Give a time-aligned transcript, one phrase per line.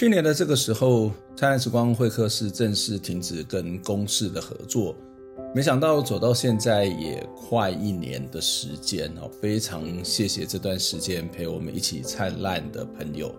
[0.00, 4.96] 去年的这个时候，灿烂时光会客室正式停止跟公视的合作。
[5.54, 13.30] 没想到走到现在也快一年的时间哦，非常谢谢这段时间陪我们一起灿烂的朋友。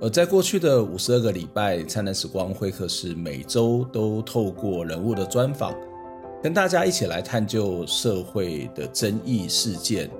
[0.00, 5.72] 而在过去的五十二个礼拜，灿烂时光会客室每周都透过人物的专访，
[6.42, 10.10] 跟大家一起来探究社会的争议事件。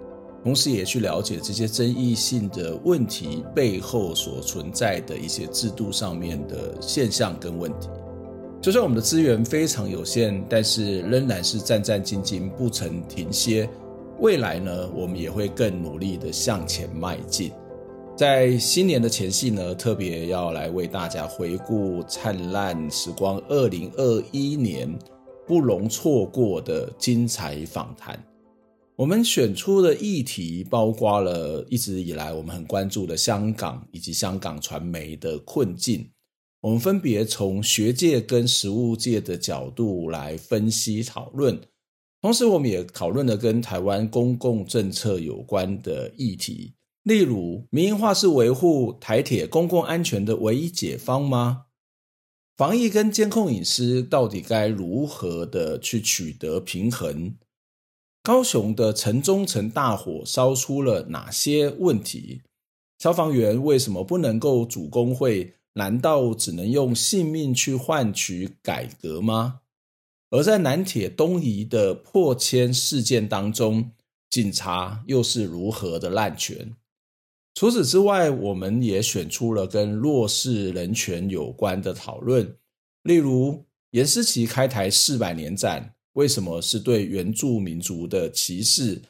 [0.46, 7.88] 同时也去了解这些争议性的问题背后所存在的一些制度上面的现象跟问题。
[8.62, 13.68] 就算我们的资源非常有限，但是仍然是战战兢兢，不曾停歇。
[14.20, 17.50] 未来呢，我们也会更努力的向前迈进。
[18.16, 24.96] 在新年的前夕呢，特别要来为大家回顾灿烂时光二零二一年
[25.44, 28.16] 不容错过的精彩访谈。
[28.98, 36.08] 我们选出的议题包括了一直以来我们很关注的香港以及香港传媒的困境。
[36.62, 41.60] 我们分别从学界跟实务界的角度来分析讨论，
[42.22, 51.66] 同时我们也讨论了跟台湾公共政策有关的议题，例如民营化是维护台铁公共安全的唯一解方吗？
[52.56, 57.34] 防疫跟监控隐私到底该如何的去取得平衡？
[58.26, 62.42] 高雄的城中城大火烧出了哪些问题？
[62.98, 65.54] 消防员为什么不能够主工会？
[65.74, 69.60] 难道只能用性命去换取改革吗？
[70.30, 73.92] 而在南铁东移的破迁事件当中，
[74.28, 76.74] 警察又是如何的滥权？
[77.54, 82.56] 除此之外，我们也选出了跟弱势人权有关的讨论，
[83.04, 85.92] 例如颜思齐开台四百年展。
[86.16, 89.02] 为什么是对原住民族的歧视？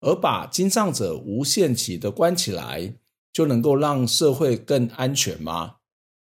[0.00, 2.94] 而把精障者无限期的关起来，
[3.32, 5.76] 就能够让社会更安全吗？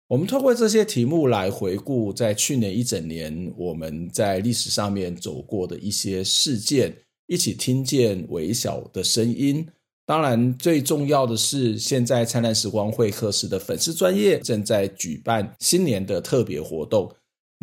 [0.07, 6.95] 我们透过这些题目来回顾，在去年一整年我们在历史上面走过的一些事件，
[7.27, 9.67] 一起听见微小的声音。
[10.05, 17.13] 当然，最重要的是，现在灿烂时光会客室的粉丝专业正在举办新年的特别活动。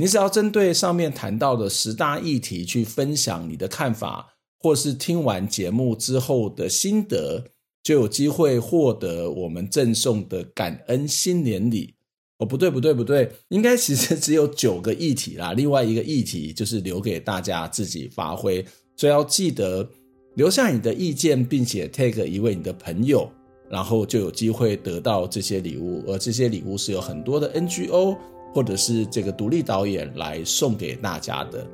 [0.00, 7.44] 你只要针对上面谈到的十大议题去分享你的看法，或是听完节目之后的心得，
[7.82, 11.96] 就有机会获得我们赠送的感恩新年礼。
[12.38, 15.52] 哦，不对，不对，不对， 应该其实只有九个议题啦。
[15.52, 18.64] 另外一个议题就是留给大家自己发挥，
[18.96, 19.86] 所以要记得
[20.34, 23.30] 留下你的意见，并且 tag 一位你的朋友，
[23.68, 26.02] 然后就有机会得到这些礼物。
[26.06, 28.16] 而这些礼物是有很多的 NGO。
[28.52, 31.64] 或者是这个独立导演来送给大家的，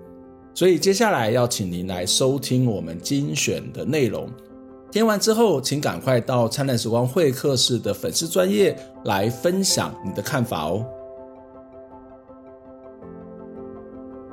[0.54, 4.28] 所以接下来要请您来收听我们精选的内容。
[4.90, 10.86] 听完之后，请赶快到灿烂时光会客室的粉丝专业来分享你的看法哦。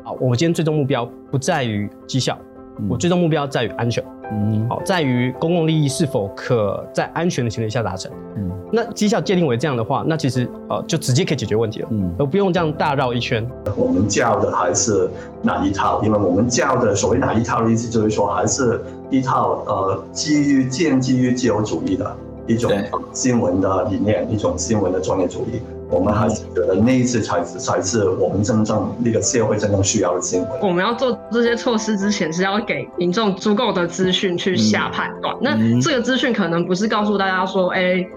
[0.04, 2.38] 好，我们今天最终目标不在于绩效，
[2.80, 4.04] 嗯、我最终目标在于安全。
[4.32, 8.12] 嗯，好，在于公共利益是否可在安全的前提下达成。
[8.36, 11.88] 嗯，那绩效界定为这样的话，那其实呃就直接可以解决问题了。
[11.92, 13.48] 嗯，而不用这样大绕一圈。
[13.76, 15.10] 我们教的还是
[15.42, 16.02] 哪一套？
[16.04, 22.16] 因为我们教的所谓哪一套的意思，就是说还是一套呃基于建基于自由主义的
[22.48, 22.72] 一种
[23.12, 25.62] 新闻的理念，一种新闻的专业主义。
[25.94, 30.50] 我们还是觉得那一次才是才是我们真正那个社会真正需要的新闻。
[30.62, 35.36] 我们要做这些措施之前，是要给民众足够的资讯去下判断。
[35.36, 38.08] 嗯、那这个资讯可能不是告诉大家说，哎、欸，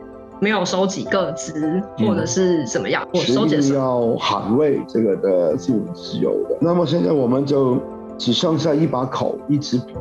[0.41, 6.57] 没有收集个资或者是怎么样，我、嗯、收集是要捍卫这个的新闻自由的。
[6.61, 7.79] 那么现在我们就
[8.17, 9.95] 只剩下一把口，一支笔，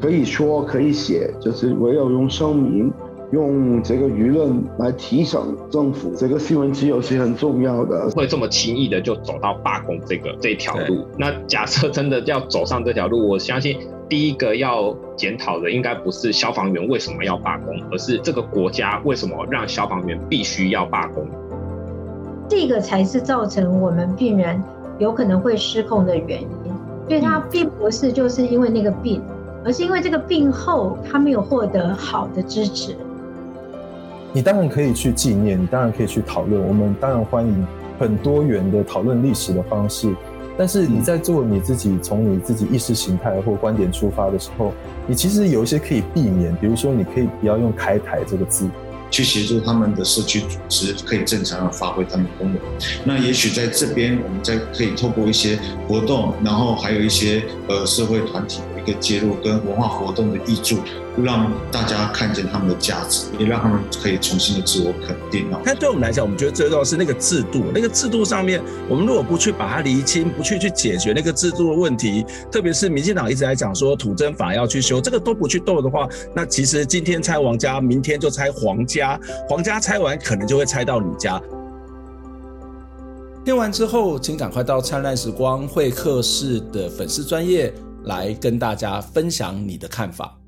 [0.00, 2.92] 可以说可以写，就是唯有用声明。
[3.32, 8.10] 用这个舆论来提醒政府，这个新闻自由是很重要的。
[8.10, 11.06] 会这么轻易的就走到罢工这个这一条路。
[11.16, 21.24] 那假设真的要走上这条路，我相信第一个要检讨的应该不是消防员为什么要罢工，而是这个国家为什么让消防员必须要罢工。
[22.48, 24.60] 这个才是造成我们病人
[24.98, 26.48] 有可能会失控的原因。
[27.06, 29.22] 所以他并不是就是因为那个病，
[29.64, 32.96] 而是因为这个病后他没有获得好的支持。
[34.32, 37.66] 你当然可以去纪念，你当然可以去讨论，我们当然欢迎
[37.98, 40.14] 很多元的讨论历史的方式。
[40.56, 44.72] 但是你在做你自己从你自己意识形态或观点出发的时候，
[45.08, 48.68] 你其实有一些可以避免，比如说你可以不要用“开台”这个字，
[49.10, 52.58] 去协助他们的社区组织可以正常的发挥他们的功能。
[53.04, 60.78] 那也许在这边，我们再可以透过一些活动，然后还有一些呃社会团体一个介入跟文化活动的挹注，
[61.22, 65.60] 让大家看见他们的价值，也让他们可以重新的自我肯定啊。
[65.64, 79.18] 但对我们来讲，我们觉得最重要是那个制度，那个制度上面，我们如果不去把它厘清，不去去解决那个制度的问题，特别是民进党一直在讲说土增法要去修，这个都不去斗的话，那其实今天拆王家，明天就拆皇家，
[79.48, 81.40] 皇家拆完可能就会拆到你家。
[83.42, 87.72] 听完之后，请赶快到灿烂时光会客室的粉丝专页
[88.04, 90.39] 来跟大家分享你的看法。